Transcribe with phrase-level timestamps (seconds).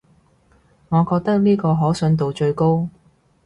[0.89, 2.89] 我覺得呢個可信度最高